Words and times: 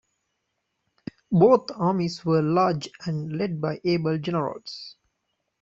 Both 1.31 1.67
armies 1.75 2.25
were 2.25 2.41
large 2.41 2.89
and 3.05 3.33
led 3.37 3.61
by 3.61 3.79
able 3.83 4.17
generals. 4.17 4.95